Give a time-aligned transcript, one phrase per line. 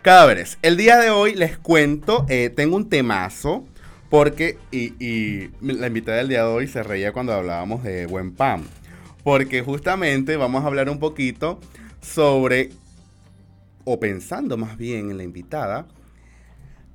[0.02, 3.66] Cadáveres, el día de hoy les cuento, eh, tengo un temazo,
[4.10, 8.32] porque, y, y, la invitada del día de hoy se reía cuando hablábamos de buen
[8.32, 8.64] pan,
[9.22, 11.60] porque justamente vamos a hablar un poquito
[12.02, 12.70] sobre,
[13.84, 15.86] o pensando más bien en la invitada,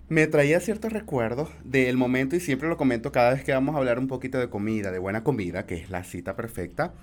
[0.10, 3.80] me traía ciertos recuerdos del momento y siempre lo comento cada vez que vamos a
[3.80, 6.94] hablar un poquito de comida, de buena comida, que es la cita perfecta,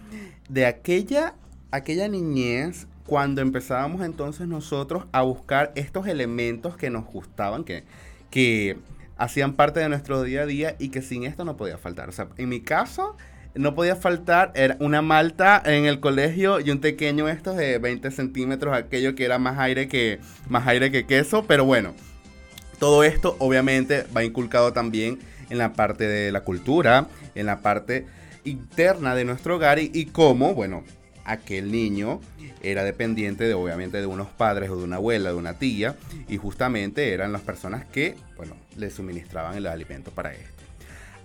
[0.48, 1.34] de aquella,
[1.70, 7.84] aquella niñez cuando empezábamos entonces nosotros a buscar estos elementos que nos gustaban, que,
[8.30, 8.76] que
[9.16, 12.08] hacían parte de nuestro día a día y que sin esto no podía faltar.
[12.08, 13.16] O sea, en mi caso
[13.54, 18.10] no podía faltar era una malta en el colegio y un pequeño estos de 20
[18.10, 21.94] centímetros, aquello que era más aire que, más aire que queso, pero bueno
[22.82, 27.06] todo esto obviamente va inculcado también en la parte de la cultura,
[27.36, 28.06] en la parte
[28.42, 30.82] interna de nuestro hogar y, cómo, bueno,
[31.24, 32.20] aquel niño
[32.62, 35.96] era dependiente de obviamente de unos padres o de una abuela, de una tía,
[36.28, 40.62] y justamente eran las personas que, bueno, le suministraban el alimento para esto.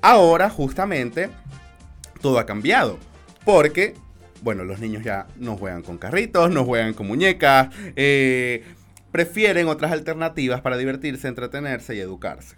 [0.02, 1.30] Ahora, justamente,
[2.22, 2.98] todo ha cambiado,
[3.46, 3.96] porque,
[4.42, 8.64] bueno, los niños ya no juegan con carritos, no juegan con muñecas, eh,
[9.12, 12.56] prefieren otras alternativas para divertirse, entretenerse y educarse.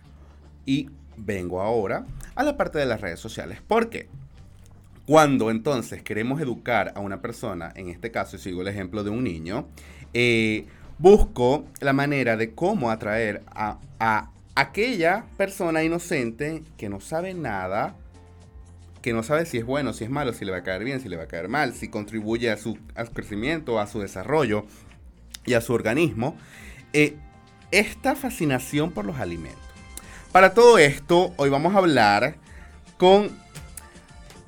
[0.66, 2.06] Y vengo ahora
[2.36, 3.60] a la parte de las redes sociales.
[3.66, 4.08] ¿Por qué?
[5.09, 9.24] Cuando entonces queremos educar a una persona, en este caso sigo el ejemplo de un
[9.24, 9.68] niño,
[10.14, 10.68] eh,
[11.00, 13.80] busco la manera de cómo atraer a,
[14.53, 17.96] aquella persona inocente que no sabe nada,
[19.02, 21.02] que no sabe si es bueno, si es malo, si le va a caer bien,
[21.02, 24.02] si le va a caer mal, si contribuye a su, a su crecimiento, a su
[24.02, 24.68] desarrollo,
[25.44, 26.38] y a su organismo
[26.94, 27.16] eh,
[27.72, 29.59] esta fascinación por los alimentos.
[30.31, 32.36] Para todo esto, hoy vamos a hablar
[33.00, 33.49] con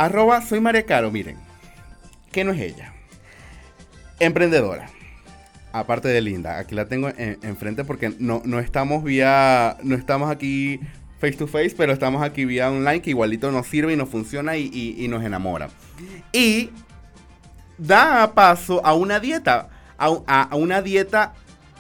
[0.06, 1.38] arroba soy María Caro, miren,
[2.32, 2.94] ¿qué no es ella?
[4.20, 4.90] Emprendedora.
[5.74, 10.82] Aparte de linda, aquí la tengo enfrente porque no, no estamos vía, no estamos aquí
[11.20, 14.58] face to face, pero estamos aquí vía online que igualito nos sirve y nos funciona
[14.58, 15.70] y nos enamora.
[16.34, 16.72] Y
[17.78, 19.70] da paso a una dieta
[20.02, 21.34] a, una dieta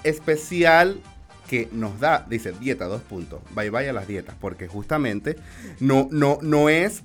[0.04, 1.02] especial
[1.50, 5.36] que nos da, dice dieta, dos puntos, bye bye a las dietas, porque justamente
[5.80, 7.04] no, no, no es,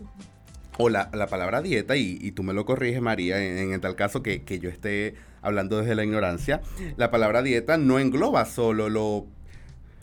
[0.79, 4.69] o la, palabra dieta, y, tú me lo corriges María, en, tal caso que, yo
[4.69, 6.61] esté hablando desde la ignorancia,
[6.97, 9.27] la palabra dieta no engloba solo lo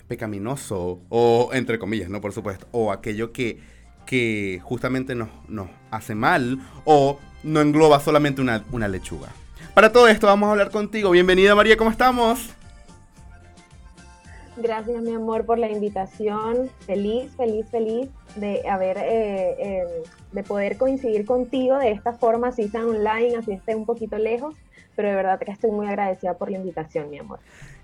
[0.08, 2.20] pecaminoso, o entre comillas, ¿no?
[2.20, 3.60] Por supuesto, o aquello que,
[4.06, 9.28] que justamente nos, nos hace mal, o no engloba solamente una, una lechuga.
[9.74, 11.10] Para todo esto vamos a hablar contigo.
[11.10, 12.50] Bienvenida María, ¿cómo estamos?
[14.56, 16.70] Gracias, mi amor, por la invitación.
[16.86, 19.84] Feliz, feliz, feliz de haber, eh, eh,
[20.32, 24.54] de poder coincidir contigo de esta forma, así sea online, así esté un poquito lejos,
[24.96, 27.38] pero de verdad que estoy muy agradecida por la invitación, mi amor.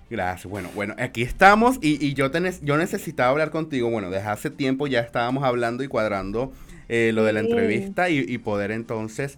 [0.09, 0.51] Gracias.
[0.51, 3.89] Bueno, bueno, aquí estamos y, y yo, tenés, yo necesitaba hablar contigo.
[3.89, 6.51] Bueno, desde hace tiempo ya estábamos hablando y cuadrando
[6.89, 9.37] eh, lo de la entrevista y, y poder entonces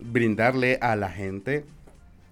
[0.00, 1.64] brindarle a la gente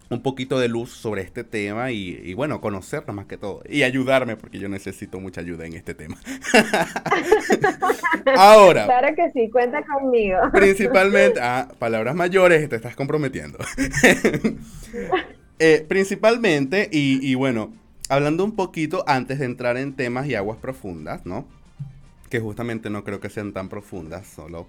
[0.09, 3.63] un poquito de luz sobre este tema y, bueno, conocerlo más que todo.
[3.69, 6.17] Y ayudarme, porque yo necesito mucha ayuda en este tema.
[8.37, 8.85] Ahora.
[8.85, 10.39] Claro que sí, cuenta conmigo.
[10.53, 13.59] Principalmente, ah, palabras mayores, te estás comprometiendo.
[15.59, 17.73] Eh, principalmente, y, y bueno,
[18.11, 21.49] hablando un poquito antes de entrar en temas y aguas profundas, ¿no?
[22.29, 24.67] Que justamente no creo que sean tan profundas, solo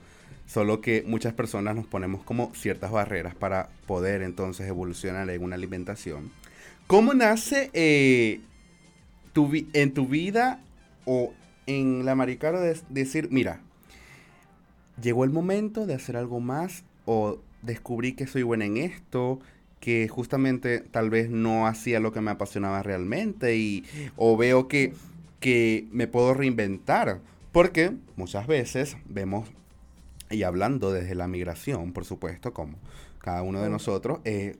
[0.48, 5.56] Solo que muchas personas nos ponemos como ciertas barreras para poder entonces evolucionar en una
[5.56, 6.32] alimentación.
[6.88, 8.40] ¿Cómo nace eh,
[9.34, 10.62] tu en tu vida
[11.06, 11.34] o
[11.68, 13.60] en la Maricaro de decir, mira,
[15.02, 19.40] llegó el momento de hacer algo más o descubrí que soy buena en esto,
[19.80, 23.84] que justamente tal vez no hacía lo que me apasionaba realmente y
[24.16, 24.94] o veo que,
[25.40, 27.20] que me puedo reinventar?
[27.52, 29.50] Porque muchas veces vemos
[30.30, 32.78] y hablando desde la migración, por supuesto, como
[33.20, 34.56] cada uno de nosotros, eh,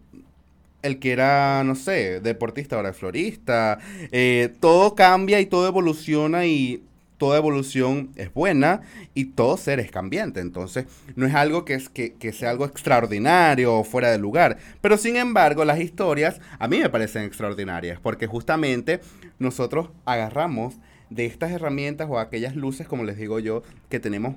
[0.82, 3.80] el que era, no sé, deportista ahora es florista,
[4.12, 6.84] eh, todo cambia y todo evoluciona y
[7.18, 8.82] toda evolución es buena
[9.14, 10.40] y todo ser es cambiante.
[10.40, 10.86] Entonces,
[11.16, 14.58] no es algo que, es, que, que, sea algo extraordinario o fuera de lugar.
[14.82, 19.02] Pero sin embargo, las historias a mí me parecen extraordinarias porque justamente
[19.40, 20.76] nosotros agarramos
[21.10, 24.36] de estas herramientas o aquellas luces, como les digo yo, que tenemos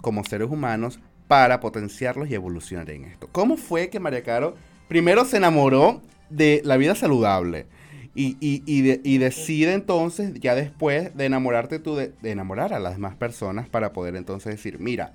[0.00, 3.28] como seres humanos para potenciarlos y evolucionar en esto.
[3.32, 4.54] ¿Cómo fue que María Caro
[4.88, 7.66] primero se enamoró de la vida saludable?
[8.14, 13.94] Y, decide entonces, ya después de enamorarte tú, de, enamorar a las demás personas para
[13.94, 15.14] poder entonces decir, mira,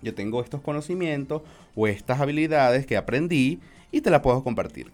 [0.00, 1.42] yo tengo estos conocimientos
[1.74, 3.60] o estas habilidades que aprendí
[3.90, 4.92] y te la puedo compartir.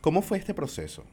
[0.00, 1.04] ¿Cómo fue este proceso?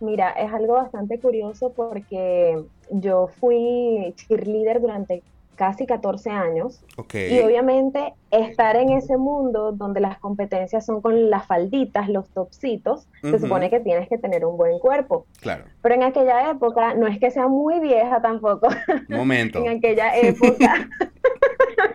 [0.00, 2.60] Mira, es algo bastante curioso porque
[2.90, 5.22] yo fui cheerleader durante
[5.58, 6.80] casi 14 años.
[7.12, 13.08] Y obviamente estar en ese mundo donde las competencias son con las falditas, los topsitos,
[13.22, 15.26] se supone que tienes que tener un buen cuerpo.
[15.40, 15.64] Claro.
[15.82, 18.68] Pero en aquella época, no es que sea muy vieja tampoco.
[19.08, 19.58] Momento.
[19.64, 20.88] en aquella época,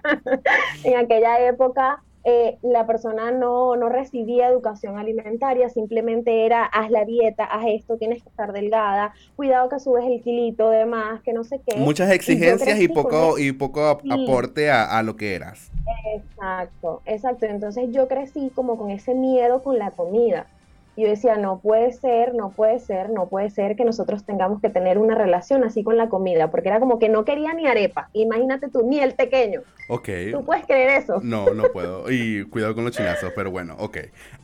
[0.83, 7.03] en aquella época eh, la persona no, no, recibía educación alimentaria, simplemente era haz la
[7.03, 11.33] dieta, haz esto, tienes que estar delgada, cuidado que subes el kilito de más, que
[11.33, 11.77] no sé qué.
[11.77, 15.69] Muchas exigencias y, poco, y poco aporte a, a, lo que eras.
[16.15, 17.45] Exacto, exacto.
[17.45, 20.47] Entonces yo crecí como con ese miedo con la comida.
[20.95, 24.69] Yo decía, no puede ser, no puede ser, no puede ser que nosotros tengamos que
[24.69, 28.09] tener una relación así con la comida, porque era como que no quería ni arepa.
[28.13, 29.61] Imagínate tú, ni el pequeño.
[29.89, 30.09] Ok.
[30.31, 31.19] ¿Tú puedes creer eso?
[31.23, 32.11] No, no puedo.
[32.11, 33.97] Y cuidado con los chinazos, pero bueno, ok.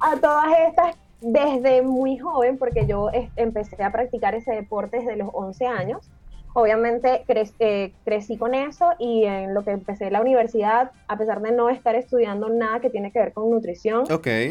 [0.00, 5.30] a todas estas, desde muy joven, porque yo empecé a practicar ese deporte desde los
[5.32, 6.08] 11 años,
[6.54, 7.24] obviamente
[7.58, 11.68] eh, crecí con eso y en lo que empecé la universidad, a pesar de no
[11.68, 14.04] estar estudiando nada que tiene que ver con nutrición,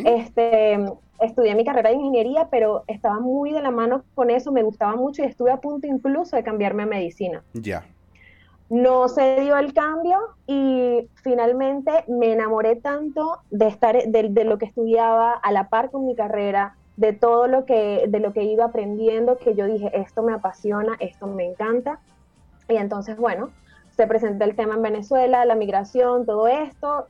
[0.05, 0.79] este,
[1.19, 4.95] estudié mi carrera de ingeniería, pero estaba muy de la mano con eso, me gustaba
[4.95, 7.43] mucho y estuve a punto incluso de cambiarme a medicina.
[7.53, 7.85] Ya.
[8.69, 14.65] No se dio el cambio y finalmente me enamoré tanto de estar de lo que
[14.65, 18.63] estudiaba a la par con mi carrera, de todo lo que, de lo que ido
[18.63, 21.99] aprendiendo, que yo dije, esto me apasiona, esto me encanta.
[22.69, 23.49] Y entonces, bueno,
[23.89, 27.07] se presenta el tema en Venezuela, la migración, todo esto.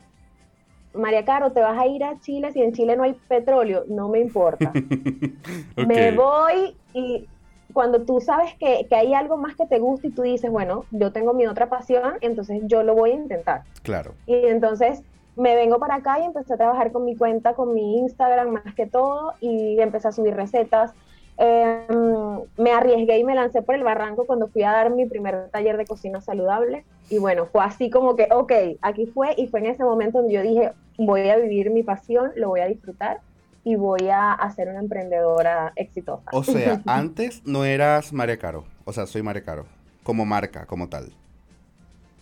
[0.93, 4.07] María Caro, te vas a ir a Chile si en Chile no hay petróleo, no
[4.07, 4.71] me importa.
[5.75, 7.27] Me voy y
[7.73, 10.85] cuando tú sabes que, que, hay algo más que te gusta y tú dices, bueno,
[10.91, 13.63] yo tengo mi otra pasión, entonces yo lo voy a intentar.
[13.83, 14.13] Claro.
[14.25, 15.03] Y entonces
[15.35, 18.75] me vengo para acá y empecé a trabajar con mi cuenta, con mi Instagram más
[18.75, 20.93] que todo y empecé a subir recetas.
[21.37, 25.49] Em, me arriesgué y me lancé por el barranco cuando fui a dar mi primer
[25.49, 26.85] taller de cocina saludable.
[27.09, 30.33] Y bueno, fue así como que, ok, aquí fue y fue en ese momento donde
[30.33, 33.21] yo dije, voy a vivir mi pasión, lo voy a disfrutar
[33.63, 36.29] y voy a, a ser una emprendedora exitosa.
[36.31, 39.65] O sea, antes no eras María Caro, o sea, soy María Caro,
[40.03, 41.11] como marca, como tal.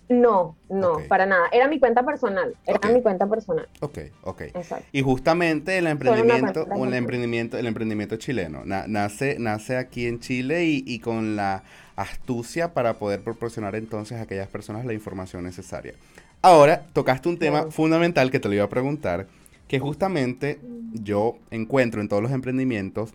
[0.09, 1.49] No, no, para nada.
[1.51, 2.55] Era mi cuenta personal.
[2.65, 3.69] Era mi cuenta personal.
[3.79, 4.41] Ok, ok.
[4.41, 4.85] Exacto.
[4.91, 10.83] Y justamente el emprendimiento, el emprendimiento, el emprendimiento chileno, nace, nace aquí en Chile y,
[10.85, 11.63] y, con la
[11.95, 15.93] astucia para poder proporcionar entonces a aquellas personas la información necesaria.
[16.41, 19.27] Ahora, tocaste un tema fundamental que te lo iba a preguntar,
[19.67, 20.59] que justamente
[20.93, 23.13] yo encuentro en todos los emprendimientos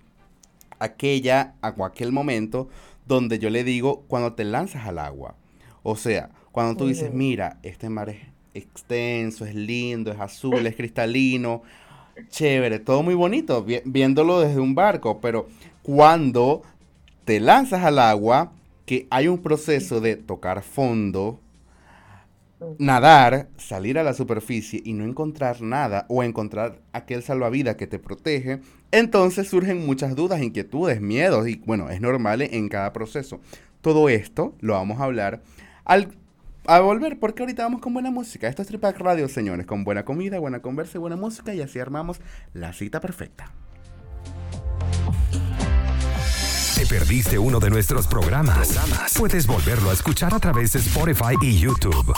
[0.79, 2.69] aquella, a aquel momento
[3.07, 5.35] donde yo le digo cuando te lanzas al agua.
[5.83, 8.19] O sea, cuando tú dices, mira, este mar es
[8.55, 11.65] extenso, es lindo, es azul, es cristalino,
[12.29, 15.49] chévere, todo muy bonito, viéndolo desde un barco, pero
[15.83, 16.63] cuando
[17.25, 18.53] te lanzas al agua,
[18.87, 21.41] que hay un proceso de tocar fondo,
[22.79, 27.99] nadar, salir a la superficie y no encontrar nada o encontrar aquel salvavidas que te
[27.99, 28.61] protege,
[28.93, 33.41] entonces surgen muchas dudas, inquietudes, miedos y bueno, es normal en cada proceso.
[33.81, 35.43] Todo esto lo vamos a hablar
[35.85, 36.15] al
[36.67, 38.49] a volver porque ahorita vamos con buena música.
[38.49, 41.79] Esto es Tripac Radio, señores, con buena comida, buena conversa y buena música y así
[41.79, 42.21] armamos
[42.53, 43.51] la cita perfecta.
[46.75, 48.79] ¿Te perdiste uno de nuestros programas?
[49.17, 52.13] Puedes volverlo a escuchar a través de Spotify y YouTube.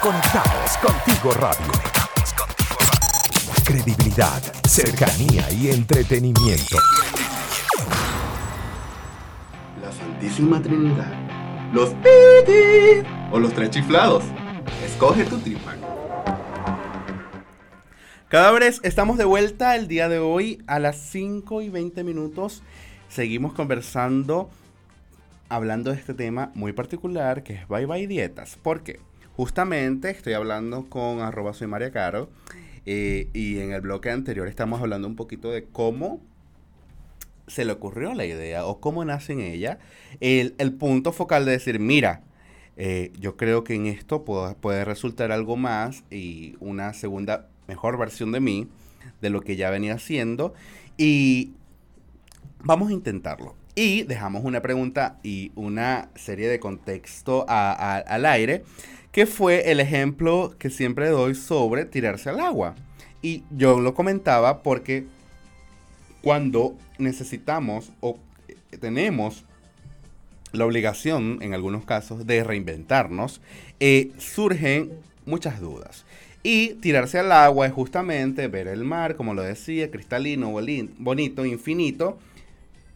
[0.00, 1.72] Conectados contigo radio.
[3.62, 6.78] Credibilidad, cercanía y entretenimiento.
[9.82, 11.29] La Santísima Trinidad.
[11.72, 14.24] Los piti o los tres chiflados.
[14.84, 15.76] Escoge tu tripa.
[18.28, 22.64] Cadáveres, estamos de vuelta el día de hoy a las 5 y 20 minutos.
[23.08, 24.50] Seguimos conversando,
[25.48, 28.58] hablando de este tema muy particular que es Bye Bye Dietas.
[28.60, 28.98] Porque
[29.36, 32.30] justamente estoy hablando con arroba soy María Caro
[32.84, 36.20] eh, y en el bloque anterior estamos hablando un poquito de cómo
[37.50, 39.78] se le ocurrió la idea o cómo nace en ella
[40.20, 42.22] el, punto focal de decir, mira,
[42.76, 48.32] eh, yo creo que en esto puede resultar algo más y una segunda mejor versión
[48.32, 48.68] de mí,
[49.20, 50.54] de lo que ya venía haciendo.
[50.96, 51.52] Y
[52.62, 53.54] vamos a intentarlo.
[53.74, 58.64] Y dejamos una pregunta y una serie de contexto al aire,
[59.12, 62.74] que fue el ejemplo que siempre doy sobre tirarse al agua.
[63.22, 65.06] Y yo lo comentaba porque
[66.22, 68.18] cuando necesitamos o
[68.80, 69.44] tenemos
[70.52, 73.40] la obligación, en algunos casos, de reinventarnos,
[73.78, 74.90] eh, surgen
[75.26, 76.04] muchas dudas.
[76.42, 80.50] Y tirarse al agua es justamente ver el mar, como lo decía, cristalino,
[80.98, 82.18] bonito, infinito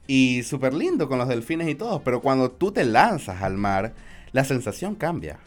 [0.07, 2.03] y súper lindo con los delfines y todo.
[2.03, 3.93] Pero cuando tú te lanzas al mar,
[4.33, 5.39] la sensación cambia.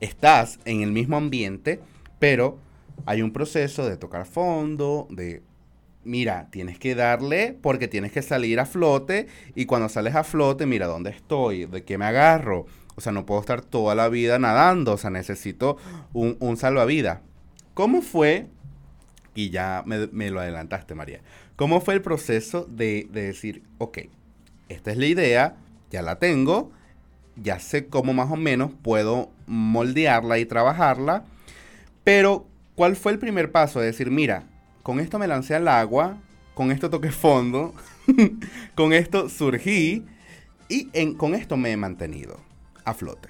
[0.00, 1.80] Estás en el mismo ambiente,
[2.18, 2.56] pero
[3.04, 5.42] hay un proceso de tocar fondo, de,
[6.04, 10.66] mira, tienes que darle porque tienes que salir a flote y cuando sales a flote,
[10.66, 11.66] mira, ¿dónde estoy?
[11.66, 12.66] ¿De qué me agarro?
[12.96, 15.76] O sea, no puedo estar toda la vida nadando, o sea, necesito
[16.12, 17.20] un, un salvavidas.
[17.74, 18.48] ¿Cómo fue,
[19.34, 21.20] y ya me, lo adelantaste María,
[21.56, 24.00] cómo fue el proceso de, decir, ok,
[24.68, 25.56] esta es la idea,
[25.90, 26.72] ya la tengo,
[27.36, 31.24] ya sé cómo más o menos puedo moldearla y trabajarla,
[32.04, 34.44] pero ¿cuál fue el primer paso de decir, mira,
[34.90, 36.16] con esto me lancé al agua,
[36.52, 37.74] con esto toqué fondo,
[38.74, 40.04] con esto surgí
[40.68, 42.38] y con esto me he mantenido
[42.84, 43.28] a flote?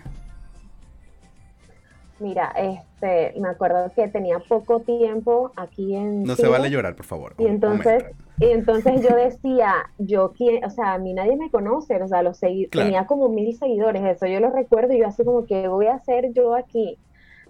[2.18, 6.22] Mira, este, me acuerdo que tenía poco tiempo aquí en.
[6.22, 7.34] No se vale llorar, por favor.
[7.36, 8.04] Y entonces,
[8.38, 12.22] y entonces yo decía, yo quién, o sea, a mí nadie me conoce, o sea,
[12.22, 15.88] los tenía como mil seguidores, eso yo lo recuerdo y yo así como que voy
[15.88, 16.96] a hacer yo aquí.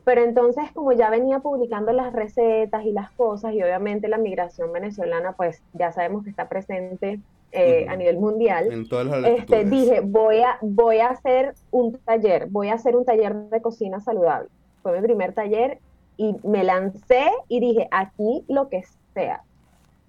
[0.04, 4.72] Pero entonces como ya venía publicando las recetas y las cosas y obviamente la migración
[4.72, 7.20] venezolana pues ya sabemos que está presente
[7.52, 11.98] eh, a nivel mundial, en todas las este, dije voy a, voy a hacer un
[11.98, 14.48] taller, voy a hacer un taller de cocina saludable
[14.82, 15.78] fue mi primer taller
[16.16, 18.82] y me lancé y dije, aquí lo que
[19.14, 19.42] sea.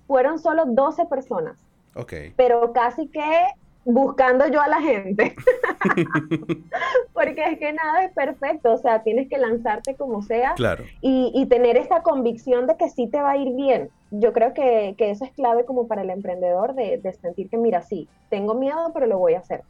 [0.08, 1.58] Fueron solo 12 personas.
[1.96, 2.14] Ok.
[2.36, 3.48] Pero casi que
[3.86, 5.36] buscando yo a la gente.
[7.14, 10.84] Porque es que nada es perfecto, o sea, tienes que lanzarte como sea claro.
[11.02, 13.90] y, tener esa convicción de que sí te va a ir bien.
[14.12, 17.82] Yo creo que, eso es clave como para el emprendedor de, de sentir que, mira,
[17.82, 19.64] sí, tengo miedo, pero lo voy a hacer.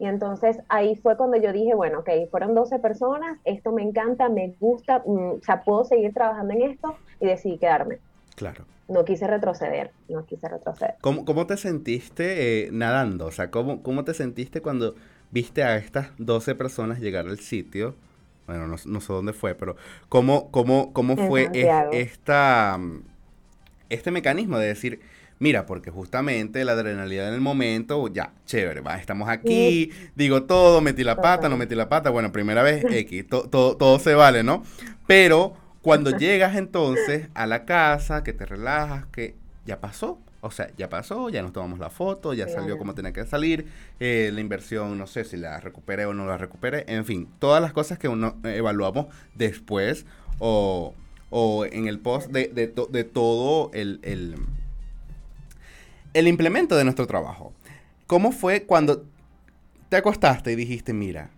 [0.00, 4.30] Y entonces ahí fue cuando yo dije, bueno, ok, fueron 12 personas, esto me encanta,
[4.30, 7.98] me gusta, mm, o sea, puedo seguir trabajando en esto y decidí quedarme.
[8.40, 8.64] Claro.
[8.88, 10.94] No quise retroceder, no quise retroceder.
[11.02, 13.26] ¿Cómo, cómo te sentiste eh, nadando?
[13.26, 14.94] O sea, ¿cómo, ¿cómo te sentiste cuando
[15.30, 17.94] viste a estas 12 personas llegar al sitio?
[18.46, 19.76] Bueno, no, no sé dónde fue, pero
[20.08, 21.50] ¿cómo, cómo, cómo fue
[21.92, 23.02] esta, mm,
[23.90, 25.00] este mecanismo de decir,
[25.38, 30.82] Mira, porque justamente la adrenalina en el momento, ya, chévere, va, estamos aquí, digo todo,
[30.82, 34.62] metí la pata, no metí la pata, bueno, primera vez X, todo se vale, ¿no?
[35.06, 39.34] Pero cuando llegas entonces a la casa, que te relajas, que
[39.66, 43.12] ya pasó, O sea, ya pasó, ya nos tomamos la foto, ya salió como tenía
[43.12, 43.66] que salir,
[43.98, 47.60] eh, la inversión, no sé si la recuperé o no la recuperé, en fin, todas
[47.60, 50.06] las cosas que uno evaluamos después
[50.38, 50.94] o,
[51.70, 54.36] en el post de, de, todo el, el,
[56.14, 57.52] el implemento de nuestro trabajo.
[58.06, 59.04] ¿Cómo fue cuando
[59.90, 61.30] te acostaste y dijiste, mira,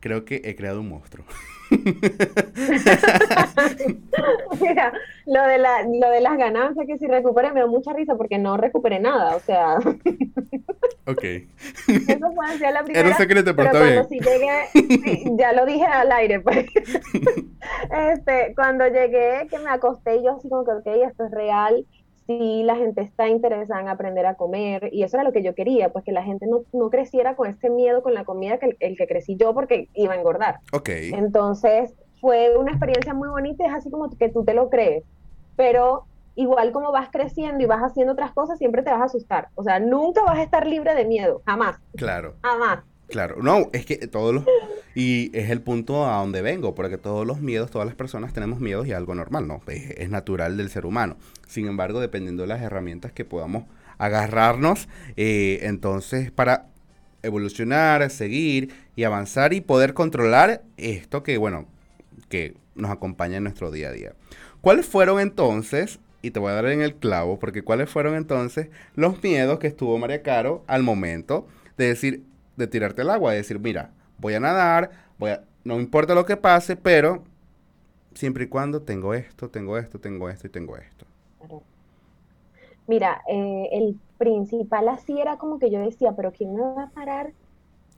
[0.00, 1.26] creo que he creado un monstruo?
[4.60, 4.92] Mira,
[5.26, 8.38] lo de, la, lo de las ganancias que si recupere me da mucha risa porque
[8.38, 9.78] no recuperé nada, o sea.
[11.06, 11.24] ok.
[11.24, 13.00] Eso fue hacia la primera.
[13.00, 14.66] Era un secreto, pero, pero cuando Sí llegué,
[15.36, 16.66] ya lo dije al aire, pues.
[18.12, 21.84] este, cuando llegué, que me acosté, yo así como que, ok, esto es real
[22.26, 25.54] si la gente está interesada en aprender a comer, y eso era lo que yo
[25.54, 28.76] quería, pues que la gente no, no creciera con ese miedo con la comida que
[28.80, 30.60] el, que crecí yo porque iba a engordar.
[30.72, 30.88] Ok.
[30.88, 35.04] Entonces fue una experiencia muy bonita, es así como que tú te lo crees,
[35.54, 36.04] pero
[36.34, 39.48] igual como vas creciendo y vas haciendo otras cosas, siempre te vas a asustar.
[39.54, 41.78] O sea, nunca vas a estar libre de miedo, jamás.
[41.96, 42.34] Claro.
[42.42, 42.80] Jamás.
[43.08, 44.44] Claro, no, es que todos los...
[44.94, 48.60] Y es el punto a donde vengo, porque todos los miedos, todas las personas tenemos
[48.60, 49.60] miedos y algo normal, ¿no?
[49.66, 51.18] Es, natural del ser humano.
[51.46, 53.64] Sin embargo, dependiendo de las herramientas que podamos
[53.98, 56.68] agarrarnos, eh, entonces para
[57.22, 61.66] evolucionar, seguir y avanzar y poder controlar esto que, bueno,
[62.30, 64.12] que nos acompaña en nuestro día a día.
[64.62, 68.68] ¿Cuáles fueron entonces, y te voy a dar en el clavo, porque cuáles fueron entonces
[68.94, 71.46] los miedos que estuvo María Caro al momento
[71.76, 72.22] de decir,
[72.56, 76.24] de tirarte al agua, de decir, mira, voy a nadar, voy a, no importa lo
[76.24, 77.22] que pase, pero
[78.14, 81.06] siempre y cuando tengo esto, tengo esto, tengo esto y tengo esto.
[82.86, 86.90] Mira, eh, el principal así era como que yo decía, pero ¿quién me va a
[86.90, 87.32] parar?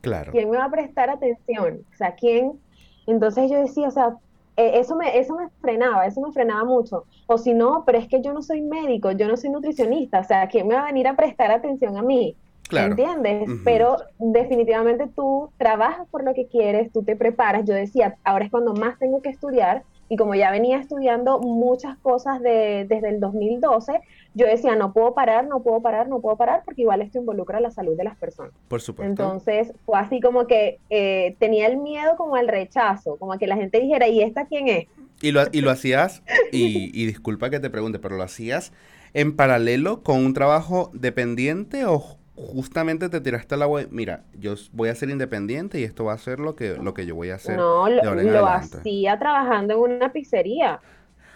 [0.00, 0.32] Claro.
[0.32, 1.80] ¿Quién me va a prestar atención?
[1.92, 2.58] O sea, ¿quién?
[3.06, 4.16] Entonces yo decía, o sea,
[4.56, 7.04] e, eso me, eso me frenaba, eso me frenaba mucho.
[7.26, 10.24] O si no, pero es que yo no soy médico, yo no soy nutricionista, o
[10.24, 12.36] sea, ¿quién me va a venir a prestar atención a mí?
[12.76, 13.48] ¿Entiendes?
[13.64, 17.64] Pero definitivamente tú trabajas por lo que quieres, tú te preparas.
[17.64, 19.82] Yo decía, ahora es cuando más tengo que estudiar.
[20.10, 24.00] Y como ya venía estudiando muchas cosas de, desde el 2012,
[24.32, 27.60] yo decía, no puedo parar, no puedo parar, no puedo parar, porque igual esto involucra
[27.60, 28.52] la salud de las personas.
[28.68, 29.10] Por supuesto.
[29.10, 33.46] Entonces fue así como que eh, tenía el miedo como al rechazo, como a que
[33.46, 34.86] la gente dijera, ¿y esta quién es?
[35.20, 38.72] Y lo, y lo hacías, y, y disculpa que te pregunte, pero lo hacías
[39.14, 44.88] en paralelo con un trabajo dependiente o justamente te tiraste al agua, mira, yo voy
[44.88, 47.34] a ser independiente y esto va a ser lo que, lo que yo voy a
[47.34, 47.56] hacer.
[47.56, 50.80] No, lo, hacía trabajando en una pizzería.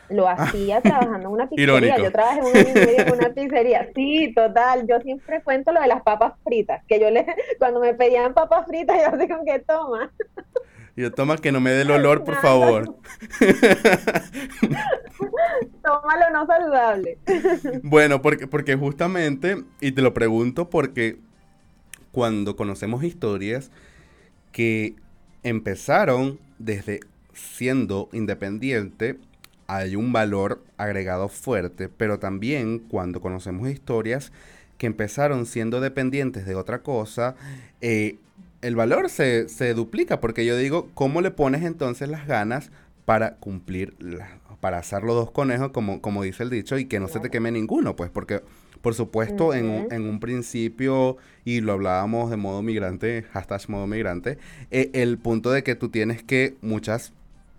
[0.09, 0.33] Lo ah.
[0.33, 1.97] hacía trabajando en una pizzería.
[1.99, 3.89] Yo trabajé un año y medio en una pizzería.
[3.95, 4.87] Sí, total.
[4.87, 6.85] Yo siempre cuento lo de las papas fritas.
[6.87, 7.27] Que yo le,
[7.59, 10.13] cuando me pedían papas fritas, yo así con que toma.
[10.97, 12.97] Yo toma que no me dé el olor, por favor.
[15.83, 17.19] Tómalo no saludable.
[17.83, 21.19] Bueno, porque, porque justamente, y te lo pregunto porque
[22.11, 23.71] cuando conocemos historias
[24.53, 24.95] que
[25.43, 27.01] empezaron desde
[27.33, 29.19] siendo independiente,
[29.67, 34.33] hay un valor agregado fuerte, pero también cuando conocemos historias
[34.77, 37.35] que empezaron siendo dependientes de otra cosa,
[37.81, 38.19] eh,
[38.63, 42.71] el valor se, se, duplica, porque yo digo, ¿cómo le pones entonces las ganas
[43.05, 43.95] para cumplir,
[44.61, 47.29] para hacer los dos conejos, como, como dice el dicho, y que no se te
[47.29, 47.97] queme ninguno?
[47.97, 48.41] Pues porque,
[48.81, 54.39] por supuesto, en, en, un principio, y lo hablábamos de modo migrante, hashtag modo migrante,
[54.71, 57.13] eh, el punto de que tú tienes que muchas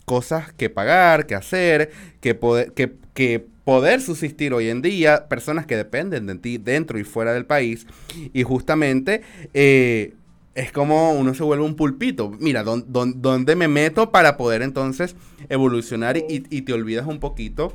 [0.05, 5.65] cosas que pagar, que hacer, que poder, que, que poder subsistir hoy en día, personas
[5.65, 7.85] que dependen de ti dentro y fuera del país,
[8.31, 9.21] y justamente...
[9.53, 10.13] Eh,
[10.55, 12.29] es como uno se vuelve un pulpito.
[12.39, 15.15] Mira, ¿dónde me meto para poder entonces
[15.49, 17.73] evolucionar y, te olvidas un poquito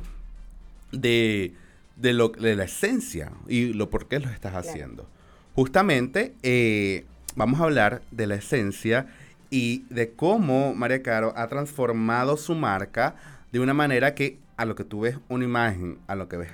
[0.91, 1.53] de,
[2.01, 5.07] lo, de la esencia y lo por qué lo estás haciendo?
[5.55, 9.07] Justamente eh, vamos a hablar de la esencia
[9.49, 13.15] y de cómo María Caro ha transformado su marca
[13.51, 16.51] de una manera que a lo que tú ves una imagen, a lo que ves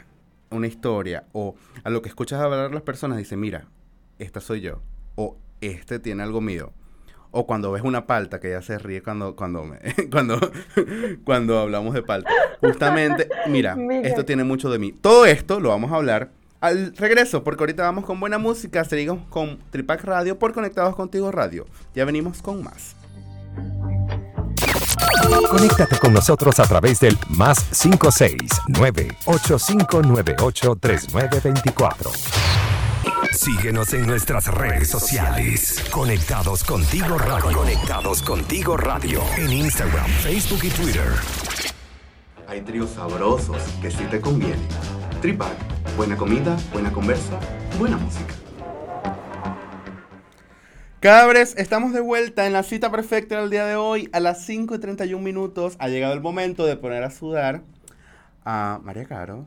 [0.50, 3.66] una historia o a lo que escuchas hablar las personas, dice, mira,
[4.18, 4.82] esta soy yo.
[5.62, 6.72] Este tiene algo mío.
[7.32, 9.65] O cuando ves una palta, que ella se ríe cuando, cuando,
[10.12, 10.39] cuando,
[11.26, 12.30] cuando hablamos de palta.
[12.62, 14.94] Justamente, mira, esto tiene mucho de mí.
[14.94, 18.84] Todo esto lo vamos a hablar al regreso, porque ahorita vamos con buena música.
[18.86, 21.65] Seguimos con Tripac Radio por Conectados Contigo Radio.
[21.94, 22.96] Ya venimos con más.
[25.50, 32.12] Conéctate con nosotros a través del más 569 8598 3924.
[33.34, 35.84] Síguenos en nuestras redes sociales.
[35.92, 37.58] Conectados contigo radio.
[37.58, 39.22] Conectados contigo radio.
[39.38, 41.08] En Instagram, Facebook y Twitter.
[42.48, 44.60] Hay tríos sabrosos que sí te convienen.
[45.22, 45.56] Tripac,
[45.98, 47.40] buena comida, buena conversa,
[47.78, 48.34] buena música.
[51.00, 54.10] Cabres, estamos de vuelta en la cita perfecta del día de hoy.
[54.12, 57.62] A las 5 y 31 minutos ha llegado el momento de poner a sudar
[58.44, 59.46] a María Caro.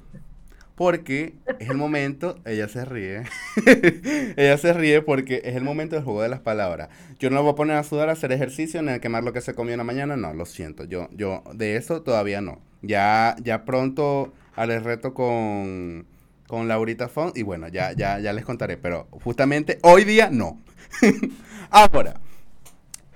[0.78, 3.24] Porque es el momento, ella se ríe.
[4.36, 6.88] ella se ríe porque es el momento del juego de las palabras.
[7.18, 9.32] Yo no la voy a poner a sudar a hacer ejercicio ni a quemar lo
[9.32, 10.16] que se comió en la mañana.
[10.16, 10.84] No, lo siento.
[10.84, 12.60] Yo, yo de eso todavía no.
[12.80, 16.06] Ya, ya pronto haré reto con,
[16.46, 17.36] con Laurita Font.
[17.36, 18.76] Y bueno, ya, ya, ya les contaré.
[18.76, 20.60] Pero justamente hoy día no.
[21.70, 22.20] Ahora,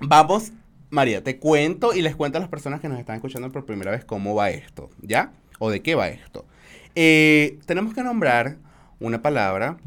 [0.01, 0.51] vamos,
[0.91, 3.93] María, te cuento y les cuento a las personas que nos están escuchando por primera
[3.93, 5.31] vez cómo va esto, ¿ya?
[5.61, 6.45] ¿O de qué va esto?
[6.95, 8.57] Eh, tenemos que nombrar
[9.01, 9.79] una palabra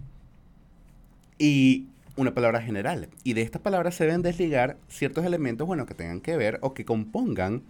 [1.37, 3.09] y una palabra general.
[3.23, 6.73] Y de esta palabra se deben desligar ciertos elementos, bueno, que tengan que ver o
[6.73, 7.63] que compongan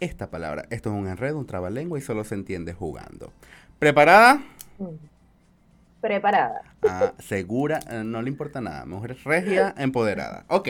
[0.00, 0.64] esta palabra.
[0.70, 3.32] Esto es un enredo, un trabalengua y solo se entiende jugando.
[3.78, 4.42] ¿Preparada?
[6.00, 6.62] Preparada.
[6.82, 8.84] Ah, segura, eh, no le importa nada.
[8.84, 10.44] Mujer regia, empoderada.
[10.48, 10.68] Ok.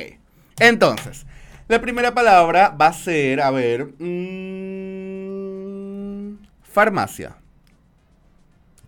[0.61, 1.25] Entonces,
[1.69, 5.23] la primera palabra va a ser, a ver, mm,
[6.63, 7.37] farmacia.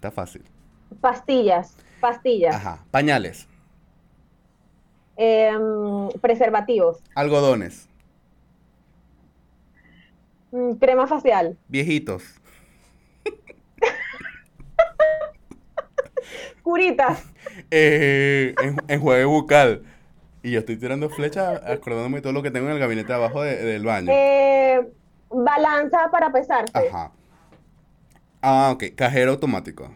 [0.05, 0.45] Está fácil.
[1.01, 1.75] Pastillas.
[1.99, 2.55] Pastillas.
[2.55, 2.85] Ajá.
[2.90, 3.49] Pañales.
[5.17, 7.03] Em, preservativos.
[7.14, 7.88] Algodones.
[10.53, 11.57] Mm, crema facial.
[11.69, 12.23] Viejitos.
[16.62, 17.25] Curitas.
[17.71, 19.85] Eh, en, enjuague bucal.
[20.43, 23.43] Y yo estoy tirando flechas acordándome de todo lo que tengo en el gabinete abajo
[23.43, 24.11] de- del baño.
[24.12, 24.81] Eh,
[25.31, 26.73] balanza para pesarse.
[26.88, 27.12] Ajá.
[28.46, 28.85] Ah, ok.
[28.94, 29.90] Cajero automático.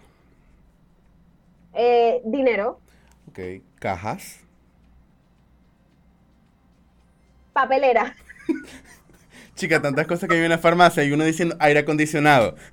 [1.74, 2.80] Eh, dinero.
[3.28, 3.38] Ok.
[3.78, 4.40] Cajas.
[7.52, 8.14] Papelera.
[9.54, 12.54] Chica, tantas cosas que hay en la farmacia y uno diciendo aire acondicionado.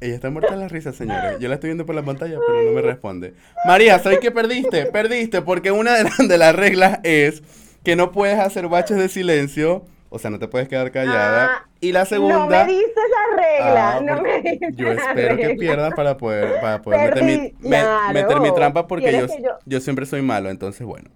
[0.00, 1.38] Ella está muerta de la risa, señores.
[1.38, 3.34] Yo la estoy viendo por la pantalla, pero no me responde.
[3.64, 4.86] María, ¿sabes qué perdiste?
[4.86, 7.42] Perdiste porque una de, las- de las reglas es
[7.84, 11.46] que no puedes hacer baches de silencio, o sea, no te puedes quedar callada.
[11.56, 12.64] Ah, y la No segunda...
[12.64, 13.96] me diste esa regla.
[13.96, 17.84] Ah, no me diste yo espero que pierdas para poder, para poder meter, mi, me-
[18.12, 21.10] meter mi trampa porque yo, ¿Quieres que yo- yo siempre soy malo, entonces bueno.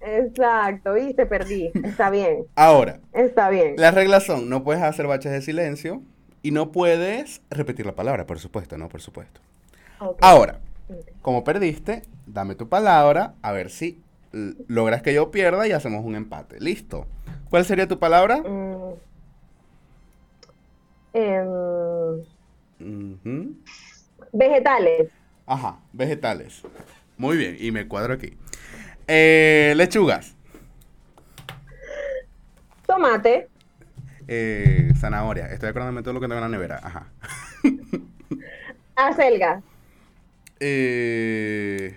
[0.00, 1.70] Exacto, viste, perdí.
[1.84, 3.74] Está bien, Ahora, está bien.
[3.76, 6.02] Las reglas son, no puedes hacer baches de silencio
[6.42, 8.88] y no puedes repetir la palabra, por supuesto, ¿no?
[8.88, 9.40] Por supuesto.
[10.22, 10.60] Ahora,
[11.20, 14.00] como perdiste, dame tu palabra, a ver si
[14.32, 16.60] logras que yo pierda y hacemos un empate.
[16.60, 17.06] ¿Listo?
[17.50, 18.38] ¿Cuál sería tu palabra?
[18.42, 18.94] Mm.
[21.12, 22.22] Em,
[24.32, 25.08] vegetales.
[25.46, 26.62] Ajá, vegetales.
[27.16, 28.36] Muy bien, y me cuadro aquí.
[29.08, 30.36] Eh, lechugas,
[32.86, 33.48] Tomate.
[34.28, 35.46] eh, zanahoria.
[35.46, 36.80] Estoy acordándome de todo lo que tengo en la nevera.
[36.82, 37.06] Ajá.
[38.96, 39.62] Acelga.
[40.60, 41.96] Eh,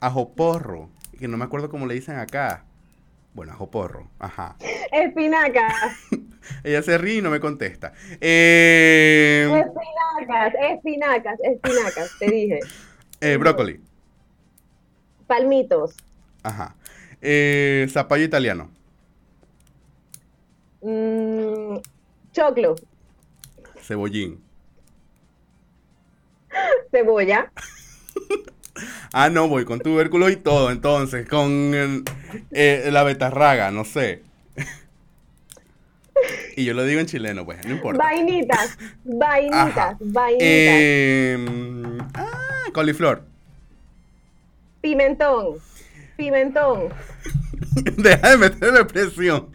[0.00, 2.64] ajo porro, que no me acuerdo cómo le dicen acá.
[3.34, 4.56] Bueno, ajo porro, ajá.
[4.92, 5.74] Espinacas.
[6.62, 7.92] Ella se ríe y no me contesta.
[8.20, 12.60] Eh, Espinacas, espinacas, espinacas, te dije.
[13.20, 13.80] eh, brócoli,
[15.26, 15.96] Palmitos.
[16.42, 16.76] ajá.
[17.22, 18.70] Eh, zapallo italiano,
[20.82, 21.78] Mm,
[22.32, 22.74] choclo.
[23.80, 24.38] cebollín.
[26.90, 27.50] Cebolla.
[29.12, 32.02] Ah, no, voy con tubérculo y todo, entonces, con el-
[32.50, 34.22] eh, la betarraga, no sé.
[36.56, 38.02] y yo lo digo en chileno, pues, no importa.
[38.02, 38.76] Vainitas.
[39.04, 39.58] Vainitas.
[39.76, 39.96] Ajá.
[40.00, 40.38] Vainitas.
[40.40, 41.38] Eh,
[42.14, 43.22] ah, coliflor.
[44.80, 45.58] Pimentón.
[46.16, 46.88] Pimentón.
[47.96, 49.48] Deja de meterme presión.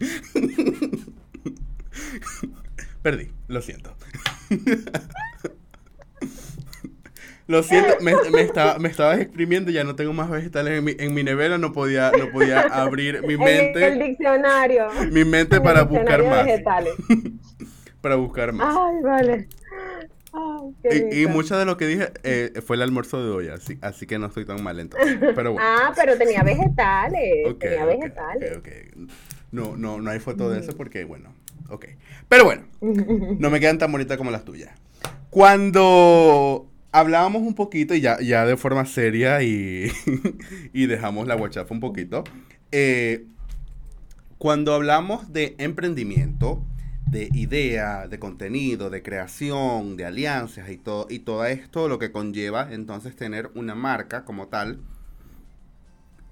[3.02, 3.94] Perdí, lo siento.
[7.50, 10.94] Lo siento, me, me estaba, me estabas exprimiendo, ya no tengo más vegetales en mi,
[10.96, 14.86] en mi nevera, no podía, no podía abrir mi En el mente, diccionario.
[15.10, 16.44] mi mente para buscar más.
[16.46, 16.94] vegetales.
[18.00, 18.74] Para buscar más.
[18.78, 19.48] Ay, vale.
[20.32, 23.78] Ay, Y, y mucho de lo que dije eh, fue el almuerzo de hoy, así,
[23.82, 25.18] así que no estoy tan mal entonces.
[25.34, 25.68] Pero bueno.
[25.68, 27.56] Ah, pero tenía vegetales.
[27.58, 28.56] Tenía vegetales.
[28.58, 29.10] ok, ok.
[29.50, 31.34] No, no, no hay foto de eso porque, bueno,
[31.68, 31.84] ok.
[32.28, 34.70] Pero bueno, no me quedan tan bonitas como las tuyas.
[35.30, 39.90] Cuando hablábamos un poquito, y ya, ya de forma seria y,
[40.72, 42.24] y dejamos la guachafa un poquito,
[42.72, 43.26] eh,
[44.38, 46.64] cuando hablamos de emprendimiento,
[47.06, 52.12] de idea, de contenido, de creación, de alianzas y todo, y todo esto lo que
[52.12, 54.80] conlleva entonces tener una marca como tal,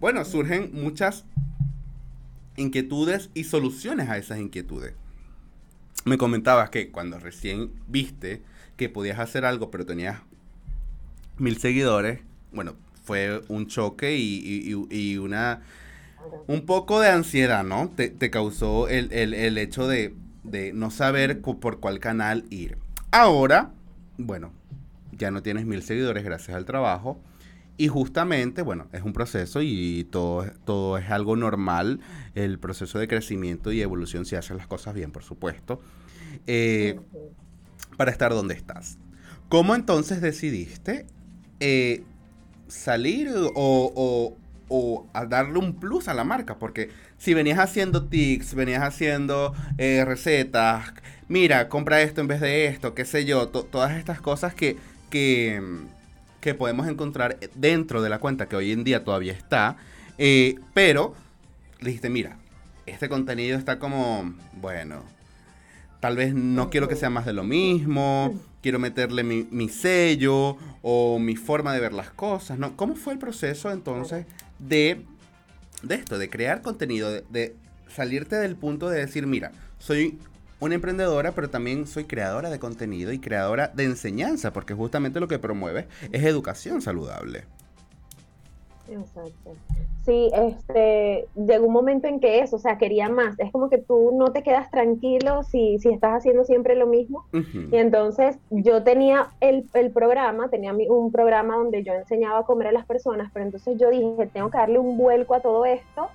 [0.01, 1.25] bueno, surgen muchas
[2.57, 4.95] inquietudes y soluciones a esas inquietudes.
[6.05, 8.43] me comentabas que cuando recién viste
[8.77, 10.21] que podías hacer algo, pero tenías
[11.39, 12.21] mil seguidores,
[12.53, 12.75] bueno,
[13.05, 15.63] fue un choque y, una
[16.47, 17.91] un poco de ansiedad, ¿no?
[17.91, 22.77] Te, causó el, hecho de, de, no saber por cuál canal ir.
[23.11, 23.73] Ahora,
[24.19, 24.53] bueno,
[25.13, 27.21] ya no tienes mil seguidores gracias al trabajo.
[27.81, 32.01] Y justamente, bueno, es un proceso y todo, todo es algo normal.
[32.35, 35.81] El proceso de crecimiento y evolución si haces las cosas bien, por supuesto.
[36.49, 36.99] Eh,
[37.97, 38.99] para estar donde estás.
[39.49, 41.07] ¿Cómo entonces decidiste
[41.61, 42.03] eh,
[42.69, 44.37] salir o,
[45.29, 46.59] darle un plus a la marca?
[46.59, 50.93] Porque si venías haciendo tics, venías haciendo eh, recetas,
[51.29, 54.77] mira, compra esto en vez de esto, qué sé yo, todas estas cosas que,
[55.11, 55.61] que
[56.41, 59.77] que podemos encontrar dentro de la cuenta que hoy en día todavía está.
[60.19, 61.15] Eh, pero
[61.81, 62.37] le dijiste, mira,
[62.87, 65.03] este contenido está como, bueno,
[66.01, 71.19] tal vez no quiero que sea más de lo mismo, quiero meterle mi, sello o
[71.19, 72.77] mi forma de ver las cosas, ¿no?
[72.77, 74.27] ¿Cómo fue el proceso entonces
[74.59, 75.05] de,
[75.83, 77.57] de esto, de crear contenido, de
[77.89, 80.19] salirte del punto de decir, mira, soy
[80.61, 85.29] una emprendedora, pero también soy creadora de contenido y creadora de enseñanza, porque justamente lo
[85.29, 87.45] que promueve es educación saludable.
[88.91, 89.55] Exacto.
[90.05, 93.39] Sí, este, llegó un momento en que eso, o sea, quería más.
[93.39, 97.27] Es como que tú no te quedas tranquilo si, si estás haciendo siempre lo mismo.
[97.33, 102.69] Y entonces yo tenía el, el programa, tenía un programa donde yo enseñaba a comer
[102.69, 106.09] a las personas, pero entonces yo dije, tengo que darle un vuelco a todo esto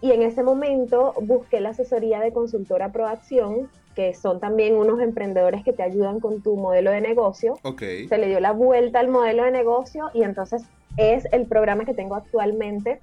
[0.00, 5.64] y en ese momento busqué la asesoría de consultora Proacción, que son también unos emprendedores
[5.64, 7.58] que te ayudan con tu modelo de negocio.
[7.62, 8.06] Okay.
[8.06, 10.64] Se le dio la vuelta al modelo de negocio y entonces
[10.96, 13.00] es el programa que tengo actualmente,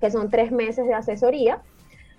[0.00, 1.60] que son tres meses de asesoría,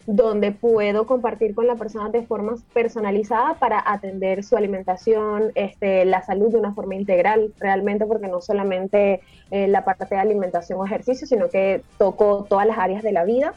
[0.07, 6.23] donde puedo compartir con la persona de forma personalizada para atender su alimentación, este, la
[6.23, 10.85] salud de una forma integral, realmente, porque no solamente eh, la parte de alimentación o
[10.85, 13.53] ejercicio, sino que toco todas las áreas de la vida.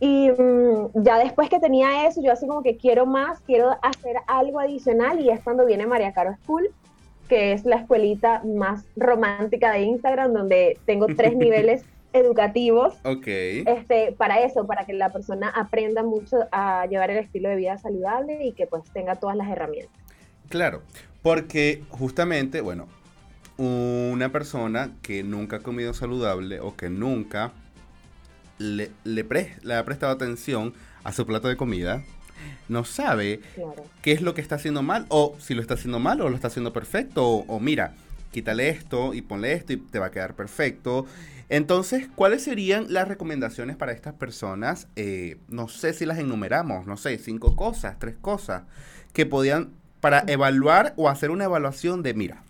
[0.00, 4.16] Y mm, ya después que tenía eso, yo así como que quiero más, quiero hacer
[4.26, 6.70] algo adicional y es cuando viene María Caro School,
[7.30, 12.94] que es la escuelita más romántica de Instagram, donde tengo tres niveles educativos.
[13.04, 13.26] Ok.
[13.28, 17.78] Este, para eso, para que la persona aprenda mucho a llevar el estilo de vida
[17.78, 19.94] saludable y que pues tenga todas las herramientas.
[20.48, 20.82] Claro,
[21.22, 22.88] porque justamente, bueno,
[23.56, 27.52] una persona que nunca ha comido saludable o que nunca
[28.58, 32.02] le, le, ha prestado atención a su plato de comida,
[32.68, 33.40] no sabe
[34.02, 36.34] qué es lo que está haciendo mal, o si lo está haciendo mal o lo
[36.34, 37.94] está haciendo perfecto, o, mira,
[38.32, 41.06] quítale esto y ponle esto y te va a quedar perfecto.
[41.48, 44.86] Entonces, ¿cuáles serían las recomendaciones para estas personas?
[44.94, 48.62] Eh, no sé si las enumeramos, no sé, cinco cosas, tres cosas,
[49.12, 52.44] que podían para evaluar o hacer una evaluación de, mira,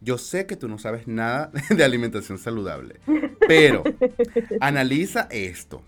[0.00, 3.00] yo sé que tú no sabes nada de alimentación saludable,
[3.48, 3.82] pero
[4.60, 5.82] analiza esto.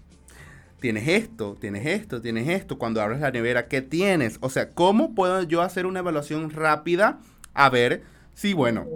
[0.80, 2.78] Tienes esto, tienes esto, tienes esto.
[2.78, 4.38] Cuando abres la nevera, ¿qué tienes?
[4.40, 7.18] O sea, ¿cómo puedo yo hacer una evaluación rápida
[7.54, 8.02] a ver
[8.34, 8.86] si, bueno,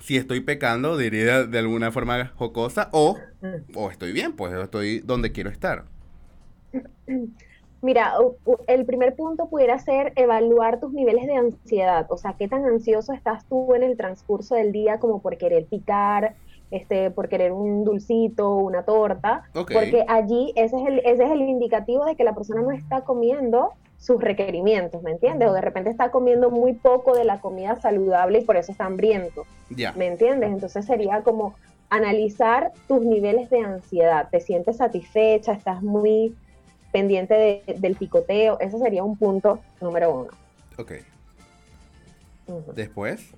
[0.00, 3.18] si estoy pecando, diría de alguna forma jocosa, o,
[3.74, 5.84] o estoy bien, pues estoy donde quiero estar?
[7.82, 8.14] Mira,
[8.68, 13.12] el primer punto pudiera ser evaluar tus niveles de ansiedad, o sea, qué tan ansioso
[13.12, 16.36] estás tú en el transcurso del día como por querer picar,
[16.70, 21.42] este, por querer un dulcito, una torta, porque allí ese es, el, ese es el
[21.42, 25.48] indicativo de que la persona no está comiendo sus requerimientos, ¿me entiendes?
[25.48, 28.84] O de repente está comiendo muy poco de la comida saludable y por eso está
[28.84, 29.46] hambriento,
[29.94, 30.50] ¿me entiendes?
[30.50, 31.54] Entonces sería como
[31.88, 36.34] analizar tus niveles de ansiedad, te sientes satisfecha, estás muy
[36.92, 40.30] pendiente del picoteo, ese sería un punto número uno.
[40.78, 40.92] Ok.
[42.74, 43.34] Después.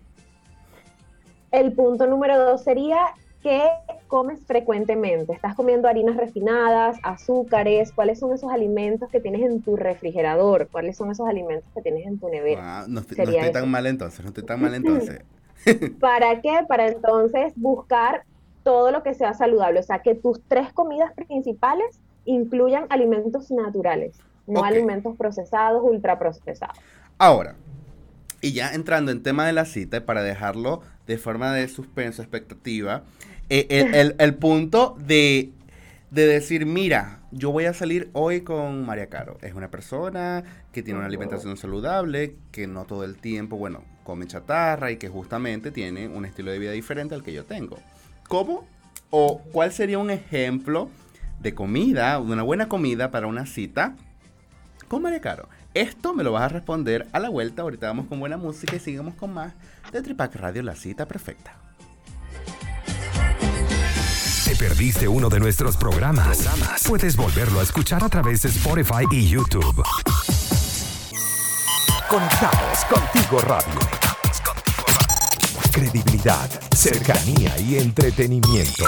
[1.51, 2.99] El punto número dos sería
[3.43, 3.69] ¿qué
[4.09, 5.33] comes frecuentemente?
[5.33, 7.93] ¿Estás comiendo harinas refinadas, azúcares?
[7.93, 10.69] ¿Cuáles son esos alimentos que tienes en tu refrigerador?
[10.69, 12.85] ¿Cuáles son esos alimentos que tienes en tu nevera?
[12.89, 15.23] No, estoy tan mal entonces, no estoy tan mal entonces.
[16.01, 16.61] ¿Para qué?
[16.69, 18.23] Para entonces buscar
[18.63, 19.81] todo lo que sea saludable.
[19.81, 26.77] O sea, que tus tres comidas principales incluyan alimentos naturales, no alimentos procesados, ultraprocesados.
[27.17, 27.57] Ahora,
[28.41, 33.03] y ya entrando en tema de la cita, para dejarlo de forma de suspenso, expectativa,
[33.49, 35.51] eh, el, punto de,
[36.11, 39.39] de, decir, mira, yo voy a salir hoy con María Caro.
[39.41, 44.27] Es una persona que tiene una alimentación saludable, que no todo el tiempo, bueno, come
[44.27, 47.79] chatarra y que justamente tiene un estilo de vida diferente al que yo tengo.
[48.29, 48.69] ¿Cómo?
[49.11, 50.91] ¿O cuál sería un ejemplo?
[51.41, 53.97] de comida, una buena comida para una cita
[54.89, 55.49] con María Caro?
[55.75, 57.63] Esto me lo vas a responder a la vuelta.
[57.63, 59.53] Ahorita vamos con buena música y seguimos con más
[59.93, 61.55] de Tripac Radio, la cita perfecta.
[64.45, 66.49] ¿Te perdiste uno de nuestros programas?
[66.89, 69.85] Puedes volverlo a escuchar a través de Spotify y YouTube.
[72.09, 73.79] Conectados contigo radio.
[75.71, 78.85] Credibilidad, cercanía y entretenimiento.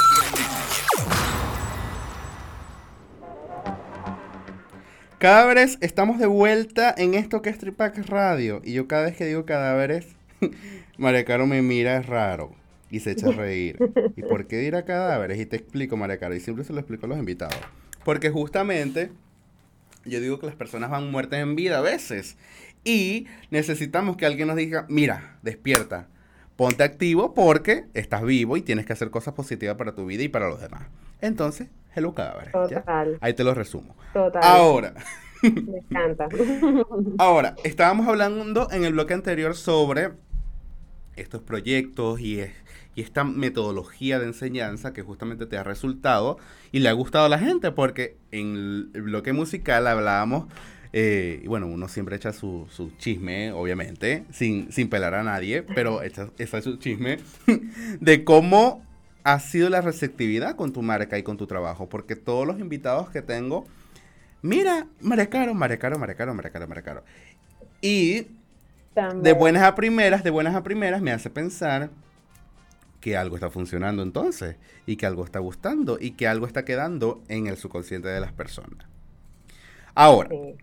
[5.21, 8.63] Cadáveres, estamos de vuelta en esto que es Tripac Radio.
[8.65, 10.07] Y yo cada vez que digo cadáveres,
[10.97, 12.53] María Caro me mira raro
[12.91, 13.77] y se echa a reír.
[14.17, 15.39] ¿Y por qué dirá cadáveres?
[15.39, 17.59] Y te explico, María Caro, y siempre se lo explico a los invitados.
[18.03, 19.13] Porque justamente
[20.07, 22.39] yo digo que las personas van muertas en vida a veces.
[22.83, 26.09] Y necesitamos que alguien nos diga, mira, despierta,
[26.61, 30.29] ponte activo porque estás vivo y tienes que hacer cosas positivas para tu vida y
[30.29, 30.83] para los demás.
[31.23, 32.53] Entonces, hello cadáveres.
[32.69, 32.81] ¿ya?
[32.81, 33.17] Total.
[33.23, 33.97] Ahí te lo resumo.
[34.13, 34.43] Total.
[34.45, 34.93] Ahora,
[35.43, 36.29] Me encanta.
[37.19, 40.11] ahora, estábamos hablando en el bloque anterior sobre
[41.17, 42.53] estos proyectos y, es-
[42.95, 46.37] y esta metodología de enseñanza que justamente te ha resultado
[46.73, 50.45] y le ha gustado a la gente porque en el bloque musical hablábamos,
[50.93, 55.63] eh, y bueno, uno siempre echa su, su chisme, obviamente, sin, sin pelar a nadie,
[55.63, 57.19] pero echa, echa su chisme
[58.01, 58.85] de cómo
[59.23, 63.11] ha sido la receptividad con tu marca y con tu trabajo, porque todos los invitados
[63.11, 63.67] que tengo,
[64.43, 67.05] mira, Marecaro, Marecaro, Marecaro, Marecaro, Marecaro.
[67.81, 68.27] Y
[69.15, 71.91] de buenas a primeras, de buenas a primeras, me hace pensar
[73.01, 77.23] que algo está funcionando entonces, y que algo está gustando, y que algo está quedando
[77.29, 78.87] en el subconsciente de las personas.
[79.95, 80.57] Ahora, Sí.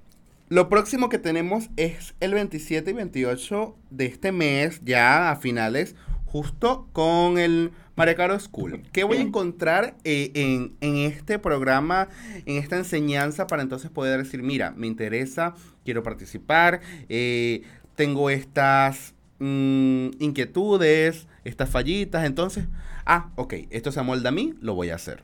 [0.49, 5.95] Lo próximo que tenemos es el 27 y 28 de este mes, ya a finales,
[6.25, 8.83] justo con el Marecaro School.
[8.93, 12.09] ¿Qué voy a encontrar eh, en, en este programa,
[12.45, 17.63] en esta enseñanza, para entonces poder decir, mira, me interesa, quiero participar, eh,
[17.95, 22.67] tengo estas mm, inquietudes, estas fallitas, entonces,
[23.05, 25.23] ah, ok, esto se amolda a mí, lo voy a hacer.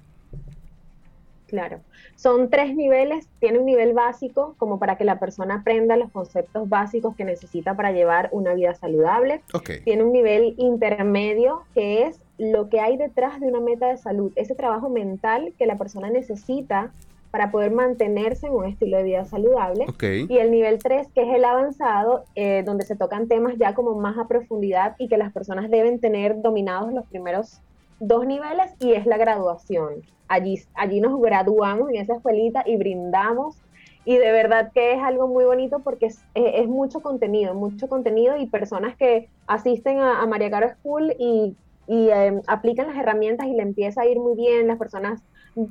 [1.48, 1.82] Claro.
[2.16, 3.28] Son tres niveles.
[3.40, 7.76] Tiene un nivel básico como para que la persona aprenda los conceptos básicos que necesita
[7.76, 9.42] para llevar una vida saludable.
[9.84, 14.32] Tiene un nivel intermedio que es lo que hay detrás de una meta de salud,
[14.36, 16.92] ese trabajo mental que la persona necesita
[17.34, 19.88] para poder mantenerse en un estilo de vida saludable.
[20.30, 23.96] Y el nivel 3, que es el avanzado, eh, donde se tocan temas ya como
[23.96, 27.60] más a profundidad y que las personas deben tener dominados los primeros
[28.00, 30.06] dos niveles y es la graduación.
[30.28, 33.64] Allí, allí nos graduamos en esa escuelita y brindamos
[34.06, 37.88] y de verdad que es algo muy bonito porque es, es- es mucho contenido, mucho
[37.88, 42.98] contenido y personas que asisten a, a María Caro School y, y, eh, aplican las
[42.98, 45.22] herramientas y le empieza a ir muy bien, las personas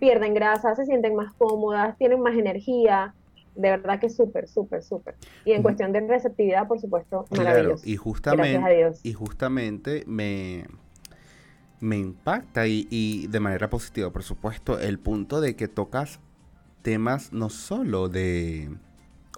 [0.00, 3.14] pierden grasa, se sienten más cómodas, tienen más energía,
[3.54, 5.16] de verdad que súper, súper, súper.
[5.44, 7.82] Y en cuestión de receptividad, por supuesto, Claro, maravilloso.
[7.84, 7.96] y
[8.28, 9.00] Gracias a justamente, Dios.
[9.02, 10.66] y justamente me,
[11.82, 16.20] me impacta y, y de manera positiva, por supuesto, el punto de que tocas
[16.82, 18.70] temas no solo de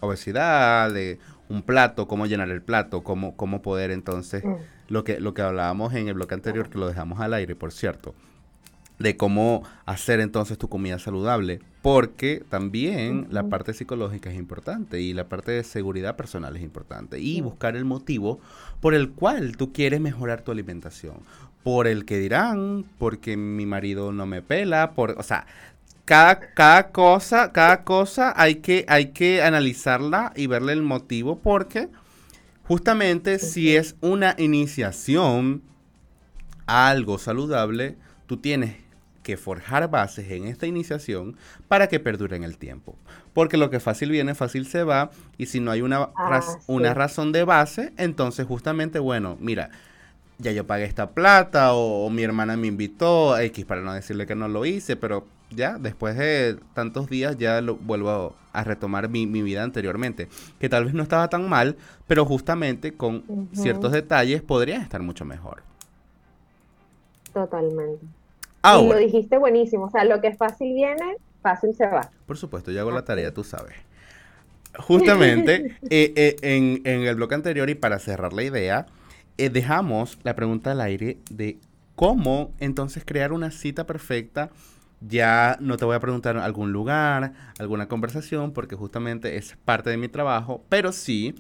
[0.01, 4.55] obesidad, de un plato, cómo llenar el plato, cómo, cómo poder entonces, Mm.
[4.89, 7.73] lo que, lo que hablábamos en el bloque anterior, que lo dejamos al aire, por
[7.73, 8.15] cierto,
[8.99, 15.13] de cómo hacer entonces tu comida saludable, porque también la parte psicológica es importante y
[15.15, 18.39] la parte de seguridad personal es importante y buscar el motivo
[18.81, 21.17] por el cual tú quieres mejorar tu alimentación,
[21.64, 25.46] por el que dirán, porque mi marido no me pela, por, o sea,
[26.05, 31.88] cada, cada cosa, cada cosa hay que, hay que analizarla y verle el motivo porque
[32.64, 35.62] justamente si es una iniciación
[36.66, 37.96] a algo saludable,
[38.27, 38.77] tú tienes
[39.22, 41.37] que forjar bases en esta iniciación
[41.68, 42.96] para que perdure en el tiempo.
[43.33, 46.59] Porque lo que fácil viene, fácil se va, y si no hay una, Ah, raz-
[46.61, 46.66] sí.
[46.66, 49.70] una razón de base, entonces justamente, bueno, mira,
[50.38, 54.27] ya yo pagué esta plata o, o mi hermana me invitó, X, para no decirle
[54.27, 58.64] que no lo hice, pero ya después de tantos días ya lo vuelvo a, a
[58.64, 63.49] retomar mi, mi vida anteriormente, que tal vez no estaba tan mal, pero justamente con
[63.53, 65.62] ciertos detalles podría estar mucho mejor.
[67.33, 68.07] Totalmente.
[68.73, 72.11] Y lo dijiste buenísimo, o sea, lo que fácil viene, fácil se va.
[72.27, 73.75] por supuesto, yo hago la tarea, tú sabes.
[74.79, 78.87] Justamente eh, eh, en, en el bloque anterior y para cerrar la idea,
[79.39, 81.59] eh, dejamos la pregunta al aire de
[81.97, 84.51] cómo entonces crear una cita perfecta.
[85.01, 89.97] Ya no te voy a preguntar algún lugar, alguna conversación, porque justamente es parte de
[89.97, 91.35] mi trabajo, pero sí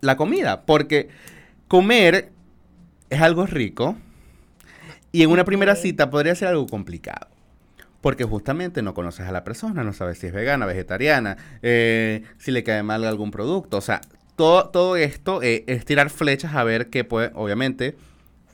[0.00, 1.08] la comida, porque
[1.68, 2.32] comer
[3.10, 3.96] es algo rico
[5.12, 7.28] y en una primera cita podría ser algo complicado.
[8.00, 12.50] porque justamente no conoces a la persona, no sabes si es vegana, vegetariana, eh, si
[12.50, 13.76] le cae mal algún producto.
[13.76, 14.00] O sea,
[14.40, 17.94] todo, todo esto eh, es tirar flechas a ver qué puede, obviamente,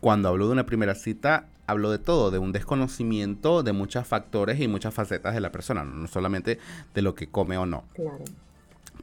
[0.00, 4.60] cuando hablo de una primera cita, hablo de todo, de un desconocimiento de muchos factores
[4.60, 6.58] y muchas facetas de la persona, no solamente
[6.92, 7.84] de lo que come o no.
[7.94, 8.24] Claro.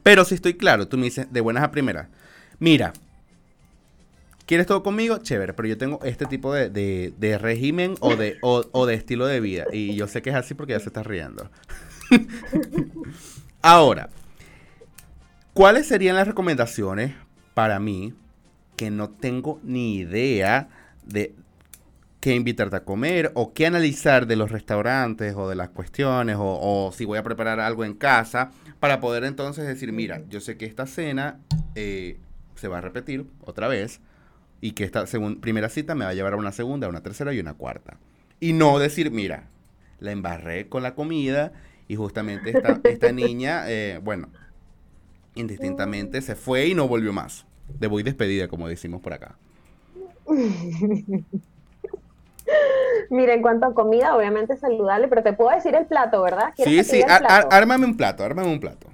[0.02, 2.08] Pero si estoy claro, tú me dices de buenas a primeras,
[2.58, 2.92] mira,
[4.44, 5.16] ¿quieres todo conmigo?
[5.16, 9.64] Chévere, pero yo tengo este tipo de, régimen o de, o, de estilo de vida.
[9.72, 11.48] Y yo sé que es así porque ya se está riendo.
[13.62, 14.10] Ahora,
[15.54, 17.14] ¿cuáles serían las recomendaciones
[17.54, 18.12] para mí
[18.76, 20.68] que no tengo ni idea
[21.06, 21.34] de
[22.20, 26.92] qué invitarte a comer o qué analizar de los restaurantes o de las cuestiones o,
[26.94, 28.50] si voy a preparar algo en casa
[28.80, 31.38] para poder entonces decir, mira, yo sé que esta cena
[31.74, 32.18] eh,
[32.56, 34.00] se va a repetir otra vez
[34.60, 35.04] y que esta
[35.40, 37.98] primera cita me va a llevar a una segunda, a una tercera y una cuarta.
[38.40, 39.48] Y no decir, mira,
[40.00, 41.52] la embarré con la comida
[41.86, 44.30] y justamente esta, niña, eh, bueno,
[45.34, 47.46] indistintamente se fue y no volvió más.
[47.68, 49.36] De voy despedida, como decimos por acá.
[53.10, 56.52] Mira, en cuanto a comida, obviamente saludable, pero te puedo decir el plato, ¿verdad?
[56.56, 58.88] Sí, sí, ármame un plato, ármame un plato.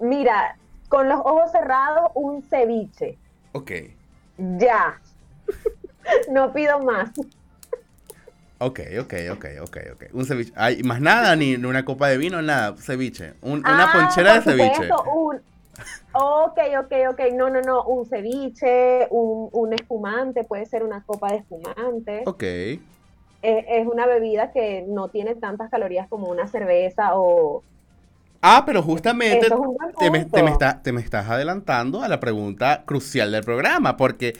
[0.00, 0.56] Mira,
[0.88, 3.16] con los ojos cerrados, un ceviche.
[3.52, 3.70] Ok.
[4.36, 5.00] Ya.
[6.30, 7.10] no pido más.
[8.64, 10.04] Ok, ok, ok, ok, ok.
[10.12, 10.52] Un ceviche.
[10.56, 12.74] Hay más nada, ni una copa de vino, nada.
[12.76, 13.34] Ceviche.
[13.42, 14.88] una ah, ponchera de ceviche.
[15.14, 15.40] un,
[16.12, 17.20] ok, ok, ok.
[17.34, 17.84] No, no, no.
[17.84, 22.22] Un ceviche, un, un espumante, puede ser una copa de espumante.
[22.26, 22.42] Ok.
[22.42, 22.80] Es,
[23.42, 27.64] es una bebida que no tiene tantas calorías como una cerveza o,
[28.44, 29.48] Ah, pero justamente
[30.00, 34.32] te, me, te, me estás adelantando a la pregunta crucial del programa, porque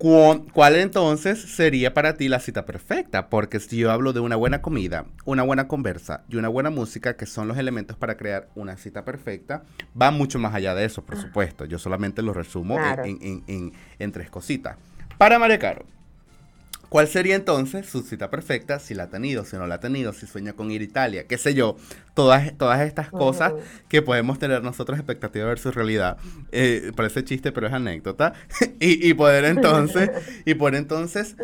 [0.00, 3.28] ¿cuál entonces sería para ti la cita perfecta?
[3.28, 7.16] Porque si yo hablo de una buena comida, una buena conversa y una buena música,
[7.16, 9.64] que son los elementos para crear una cita perfecta,
[10.00, 11.20] va mucho más allá de eso, por ah.
[11.20, 11.66] supuesto.
[11.66, 14.76] Yo solamente lo resumo en, tres cositas.
[15.18, 15.84] Para María Caro.
[16.90, 18.80] ¿Cuál sería entonces su cita perfecta?
[18.80, 21.24] Si la ha tenido, si no la ha tenido, si sueña con ir a Italia,
[21.28, 21.76] qué sé yo.
[22.14, 23.52] Todas, todas estas cosas
[23.88, 26.18] que podemos tener nosotros expectativa versus realidad.
[26.50, 28.32] Eh, parece chiste, pero es anécdota.
[28.80, 30.10] y, poder entonces,
[30.44, 31.36] y poder entonces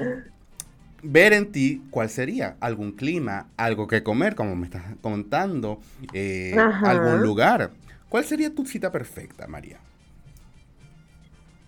[1.05, 5.78] ver en ti cuál sería algún clima, algo que comer, como me estás contando,
[6.12, 7.70] eh, algún lugar.
[8.09, 9.78] ¿Cuál sería tu cita perfecta, María?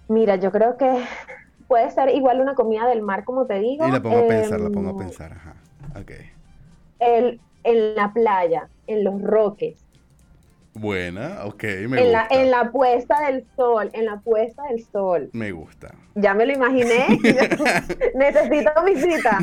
[0.09, 1.05] Mira, yo creo que
[1.69, 3.87] puede ser igual una comida del mar, como te digo.
[3.87, 5.55] Y la pongo a pensar, la pongo a em, pensar, ajá.
[6.01, 6.11] Ok.
[6.99, 9.77] El, en la playa, en los roques.
[10.75, 12.05] Buena, ok, me en gusta.
[12.11, 15.29] La, en la puesta del sol, en la puesta del sol.
[15.33, 15.95] Me gusta.
[16.15, 17.07] Ya me lo imaginé.
[18.15, 19.39] Necesito mi cita.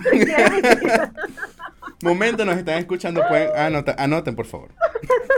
[2.02, 4.70] Momento, nos están escuchando, pueden anoten, anoten por favor.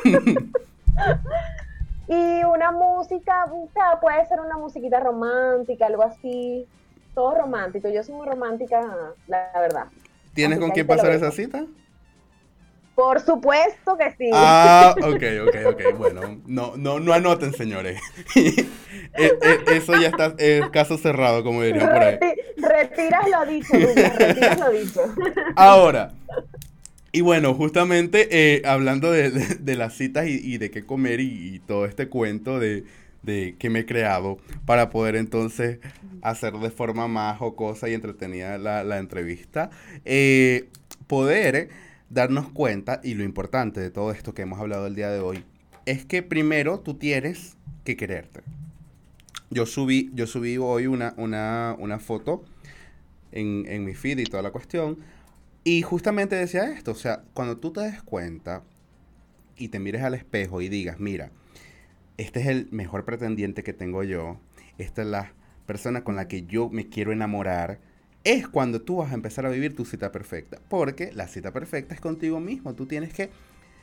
[2.08, 3.46] Y una música,
[4.00, 6.66] puede ser una musiquita romántica, algo así.
[7.14, 7.90] Todo romántico.
[7.90, 8.82] Yo soy muy romántica,
[9.28, 9.86] la, verdad.
[10.34, 11.66] ¿Tienes con quién pasar esa cita?
[12.96, 14.30] Por supuesto que sí.
[14.34, 15.98] Ah, ok, ok, ok.
[15.98, 18.00] Bueno, no, no, no anoten, señores.
[18.36, 18.68] E,
[19.18, 22.20] e, eso ya está, es caso cerrado, como dirían por ahí.
[22.58, 25.02] Retiras lo dicho, retiras lo dicho.
[25.56, 26.12] Ahora,
[27.18, 32.10] y bueno, justamente eh, hablando de, las citas y, de qué comer y, todo este
[32.10, 32.84] cuento de,
[33.58, 34.38] que me he creado
[34.68, 35.80] para poder entonces
[36.22, 39.72] hacer de forma más jocosa y entretenida la, entrevista,
[40.06, 40.70] eh,
[41.08, 41.70] poder
[42.12, 45.44] darnos cuenta, y lo importante de todo esto que hemos hablado el día de hoy,
[45.88, 48.42] es que primero tú tienes que quererte.
[49.50, 52.46] Yo subí, yo subí hoy una, una, una foto
[53.32, 55.00] en, en mi feed y toda la cuestión
[55.68, 58.64] y justamente decía esto, o sea, cuando tú te des cuenta
[59.58, 61.32] y te mires al espejo y digas, mira,
[62.16, 64.40] este es el mejor pretendiente que tengo yo,
[64.78, 65.34] esta es la
[65.66, 67.82] persona con la que yo me quiero enamorar,
[68.24, 70.58] es cuando tú vas a empezar a vivir tu cita perfecta.
[70.70, 73.30] Porque la cita perfecta es contigo mismo, tú tienes que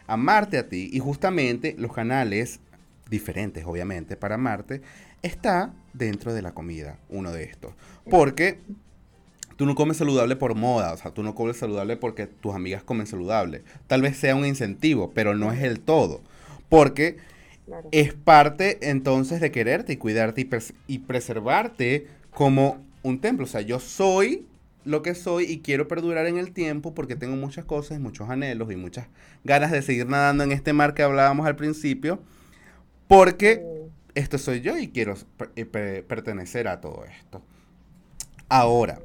[0.07, 2.61] amarte a ti y justamente los canales
[3.11, 4.81] diferentes, obviamente, para amarte,
[5.21, 7.75] está dentro de la comida, uno de estos.
[8.09, 8.61] Porque
[9.57, 12.83] Tú no comes saludable por moda, o sea, tú no comes saludable porque tus amigas
[12.83, 13.63] comen saludable.
[13.87, 16.23] Tal vez sea un incentivo, pero no es el todo.
[16.69, 17.19] Porque
[17.93, 20.49] es parte entonces de quererte y cuidarte y,
[20.87, 23.45] y preservarte como un templo.
[23.45, 24.47] O sea, yo soy
[24.85, 28.71] lo que soy y quiero perdurar en el tiempo porque tengo muchas cosas, muchos anhelos
[28.71, 29.09] y muchas
[29.43, 32.21] ganas de seguir nadando en este mar que hablábamos al principio.
[33.09, 33.65] Porque
[34.15, 35.15] esto soy yo y quiero
[35.57, 35.65] eh,
[36.07, 37.43] pertenecer a todo esto.
[38.49, 39.01] Ahora,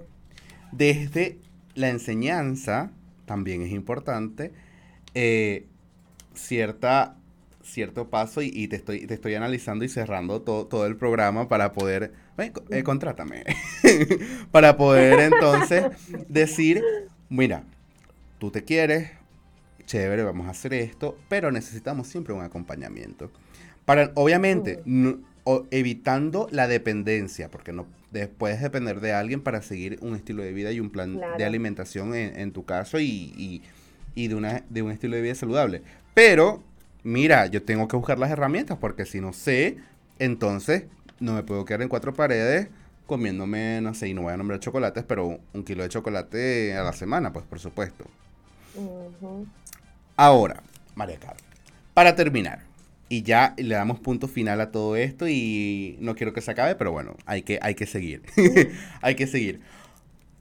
[0.72, 1.38] desde
[1.76, 2.91] la enseñanza
[3.26, 4.51] también es importante
[5.13, 5.65] eh,
[6.34, 7.15] cierta
[7.63, 11.72] cierto paso y, te estoy te estoy analizando y cerrando todo, todo el programa para
[11.74, 13.43] poder eh, contrátame.
[14.51, 15.86] Para poder entonces
[16.28, 16.82] decir
[17.30, 17.63] mira
[18.39, 19.11] tú te quieres
[19.86, 23.30] chévere vamos a hacer esto pero necesitamos siempre un acompañamiento
[23.86, 24.82] para obviamente
[25.72, 27.86] evitando la dependencia porque no
[28.38, 32.16] puedes depender de alguien para seguir un estilo de vida y un plan de alimentación
[32.16, 33.62] en, tu caso y,
[34.16, 35.84] de, una, de un estilo de vida saludable.
[36.14, 36.64] Pero,
[37.03, 39.78] mira, yo tengo que buscar las herramientas porque si no sé,
[40.18, 40.86] entonces
[41.20, 42.70] no me puedo quedar en cuatro paredes
[43.05, 46.84] comiéndome, no sé, y no voy a nombrar chocolates, pero un kilo de chocolate a
[46.84, 48.05] la semana, pues por supuesto.
[50.16, 50.62] Ahora,
[50.95, 51.43] María Carlos,
[51.93, 52.68] para terminar,
[53.10, 56.76] y ya le damos punto final a todo esto y no quiero que se acabe,
[56.76, 58.22] pero bueno, hay que, hay que seguir.
[59.01, 59.60] hay que seguir.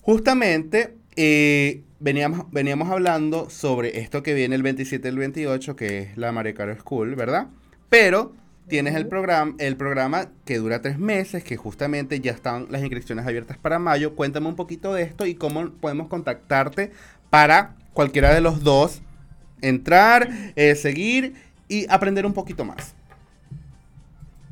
[0.03, 5.99] Justamente eh, veníamos, veníamos hablando sobre esto que viene el 27 y el 28, que
[5.99, 7.49] es la Marecaro School, ¿verdad?
[7.89, 8.35] Pero
[8.69, 13.27] tienes el programa, el programa que dura tres meses, que justamente ya están las inscripciones
[13.27, 14.15] abiertas para mayo.
[14.15, 16.93] Cuéntame un poquito de esto y cómo podemos contactarte
[17.31, 19.01] para cualquiera de los dos
[19.61, 21.35] entrar, eh, seguir
[21.69, 22.95] y aprender un poquito más.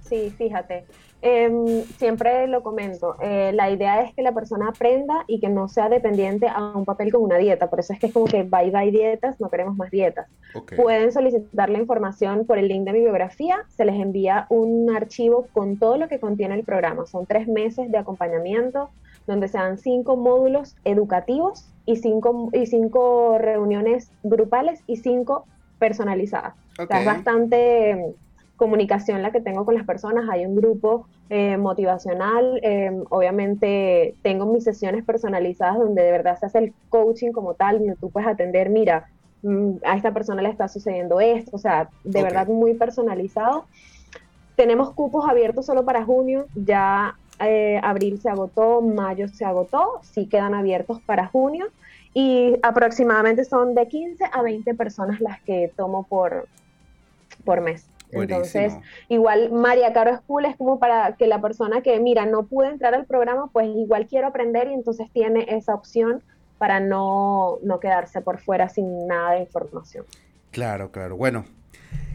[0.08, 0.84] Sí, fíjate.
[1.22, 5.66] Em, siempre lo comento, eh, la idea es que la persona aprenda y que no
[5.66, 7.68] sea dependiente a un papel con una dieta.
[7.68, 10.28] Por eso es que es como que bye bye dietas, no queremos más dietas.
[10.76, 15.46] Pueden solicitar la información por el link de mi biografía, se les envía un archivo
[15.52, 17.06] con todo lo que contiene el programa.
[17.06, 18.90] Son tres meses de acompañamiento
[19.26, 25.46] donde se dan cinco módulos educativos y cinco, y cinco reuniones grupales y cinco
[25.78, 28.12] personalizadas es bastante em,
[28.56, 30.28] comunicación la que tengo con las personas.
[30.30, 32.60] Hay un grupo eh, motivacional.
[32.62, 37.78] Em, obviamente tengo mis sesiones personalizadas donde de verdad se hace el coaching como tal,
[37.78, 39.08] donde tú puedes atender, mira,
[39.42, 41.50] mm, a esta persona le está sucediendo esto.
[41.54, 43.66] O sea, de verdad muy personalizado.
[44.56, 46.46] Tenemos cupos abiertos solo para junio.
[46.54, 50.00] Ya eh, abril se agotó, mayo se agotó.
[50.02, 51.66] Sí quedan abiertos para junio.
[52.14, 56.48] Y aproximadamente son de 15 a 20 personas las que tomo por,
[57.46, 57.88] por mes.
[58.12, 58.74] Entonces,
[59.08, 62.94] igual María Caro School es como para que la persona que, mira, no pude entrar
[62.94, 66.22] al programa, pues igual quiero aprender y entonces tiene esa opción
[66.58, 70.04] para no, quedarse por fuera sin nada de información.
[70.50, 71.16] Claro, claro.
[71.16, 71.44] Bueno,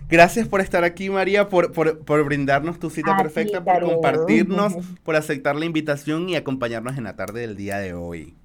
[0.10, 4.76] Gracias por estar aquí, María, por, por, brindarnos tu cita perfecta, por compartirnos,
[5.06, 8.36] por aceptar la invitación y acompañarnos en la tarde del día de hoy.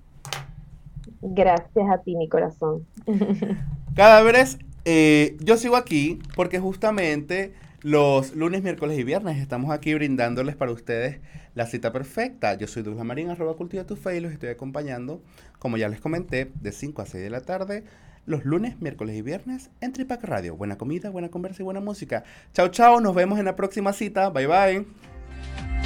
[1.22, 2.86] Gracias a ti, mi corazón.
[3.96, 10.56] Cadáveres eh, yo sigo aquí porque justamente los lunes, miércoles y viernes estamos aquí brindándoles
[10.56, 11.18] para ustedes
[11.54, 12.54] la cita perfecta.
[12.54, 15.20] Yo soy Douglas Marín, arroba cultiva tu fe y los estoy acompañando,
[15.58, 17.82] como ya les comenté, de 5 a 6 de la tarde,
[18.26, 20.56] los lunes, miércoles y viernes en Tripac Radio.
[20.56, 22.22] Buena comida, buena conversa y buena música.
[22.52, 24.30] Chao, chao, nos vemos en la próxima cita.
[24.30, 25.85] Bye, bye.